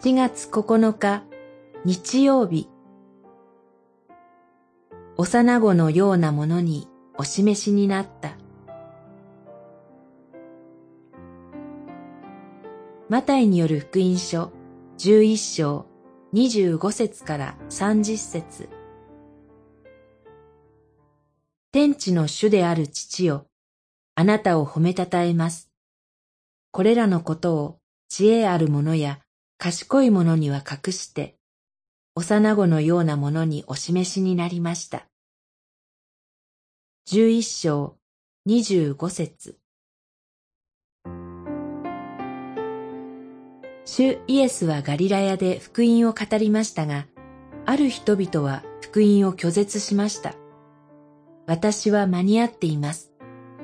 [0.00, 1.22] 7月9日
[1.84, 2.68] 日曜日。
[5.16, 6.88] 幼子のようなものに
[7.18, 8.36] お示しになった。
[13.08, 14.50] マタイによる福音書
[14.98, 15.86] 11章
[16.32, 18.68] 25節から30節。
[21.70, 23.46] 天地の主である父よ、
[24.16, 25.70] あなたを褒めたたえます。
[26.72, 29.20] これらのことを知恵ある者や
[29.64, 31.36] 賢い者には隠して、
[32.16, 35.06] 幼子のようなものにお示しになりました。
[37.06, 37.96] 十一章
[38.44, 39.56] 二十五節
[43.84, 47.06] 主イエスはガリラヤで福音を語りましたが、
[47.64, 50.34] ある人々は福音を拒絶しました。
[51.46, 53.12] 私は間に合っています。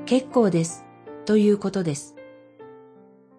[0.06, 0.84] 結構です。
[1.24, 2.14] ということです。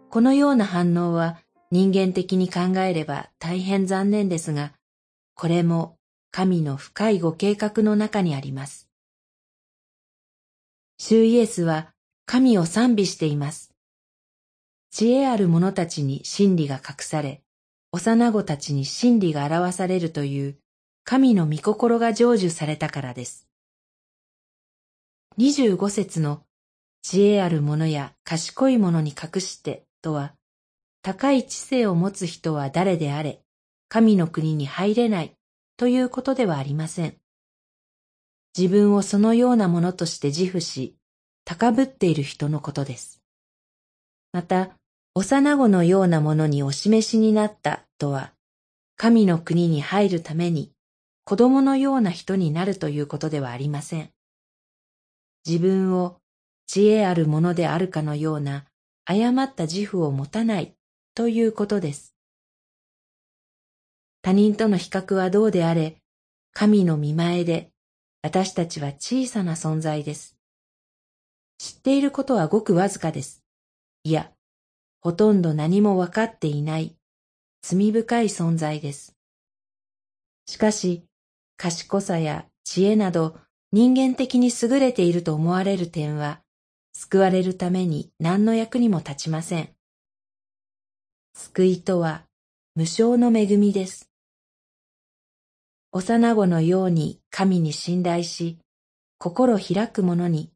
[0.10, 1.38] このような反応は
[1.72, 4.74] 人間的に考えれば大変残念ですが、
[5.36, 5.98] これも
[6.32, 8.90] 神の深いご計画の中にあります。
[10.98, 11.94] 主イエスは
[12.26, 13.72] 神を賛美しています。
[14.92, 17.42] 知恵ある者たちに真理が隠され、
[17.92, 20.58] 幼子たちに真理が表されるという
[21.04, 23.48] 神の御心が成就されたからです。
[25.38, 26.44] 25節の
[27.02, 30.34] 知恵ある者や賢い者に隠してとは、
[31.02, 33.42] 高い知性を持つ人は誰であれ、
[33.88, 35.34] 神の国に入れない
[35.78, 37.16] ということではありません。
[38.58, 40.96] 自分をそのようなものとして自負し、
[41.46, 43.22] 高ぶっている人のことです。
[44.34, 44.72] また、
[45.16, 48.34] 幼子のようなものにお示しになったとは、
[48.96, 50.74] 神の国に入るために
[51.24, 54.10] 子供のような人になるということではありません。
[55.48, 56.18] 自分を
[56.68, 58.66] 知恵あるものであるかのような
[59.06, 60.76] 誤った自負を持たない
[61.20, 62.16] ということです。
[64.22, 65.98] 他人との比較はどうであれ、
[66.54, 67.72] 神の見前で
[68.22, 70.38] 私たちは小さな存在です。
[71.58, 73.44] 知っていることはごくわずかです。
[74.06, 74.32] いや、
[75.02, 76.96] ほとんど何もわかっていない
[77.62, 79.18] 罪深い存在です。
[80.46, 81.04] しかし、
[81.58, 83.36] 賢さや知恵など
[83.74, 86.40] 人間的に優れていると思われる点は
[86.94, 89.79] 救われるために何の役にも立ちません。
[91.34, 92.24] 救いとは
[92.76, 94.10] 無償の恵みです。
[95.92, 98.60] 幼子のように神に信頼し、
[99.18, 100.52] 心開く者に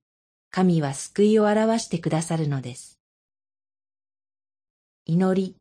[0.52, 3.00] 神は救いを表してくださるのです。
[5.06, 5.56] 祈り。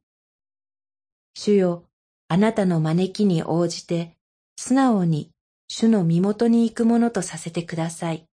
[1.34, 1.84] 主よ、
[2.29, 4.17] あなたの招きに応じて、
[4.56, 5.31] 素直に
[5.69, 8.27] 主の身元に行くものとさせてください。